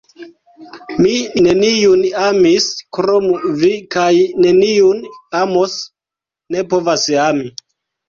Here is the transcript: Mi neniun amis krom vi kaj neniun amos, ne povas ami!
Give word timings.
Mi 1.03 1.11
neniun 1.47 2.01
amis 2.29 2.67
krom 2.99 3.29
vi 3.61 3.71
kaj 3.99 4.09
neniun 4.49 5.07
amos, 5.45 5.81
ne 6.53 6.69
povas 6.77 7.11
ami! 7.33 7.59